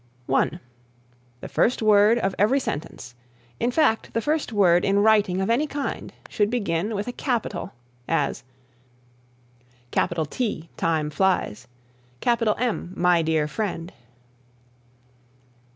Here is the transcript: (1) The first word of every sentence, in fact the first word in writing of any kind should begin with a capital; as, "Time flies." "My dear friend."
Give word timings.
(1) 0.25 0.59
The 1.41 1.47
first 1.47 1.79
word 1.83 2.17
of 2.17 2.33
every 2.39 2.59
sentence, 2.59 3.13
in 3.59 3.69
fact 3.69 4.13
the 4.15 4.19
first 4.21 4.51
word 4.51 4.83
in 4.83 4.97
writing 5.01 5.39
of 5.39 5.47
any 5.51 5.67
kind 5.67 6.11
should 6.27 6.49
begin 6.49 6.95
with 6.95 7.07
a 7.07 7.11
capital; 7.11 7.73
as, 8.07 8.43
"Time 9.91 11.09
flies." 11.11 11.67
"My 12.95 13.21
dear 13.21 13.47
friend." 13.47 13.93